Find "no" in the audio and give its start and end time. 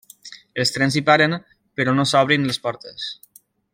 1.99-2.07